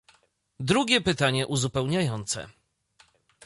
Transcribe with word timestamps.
Drugie 0.59 1.01
pytanie 1.01 1.47
uzupełniające 1.47 2.47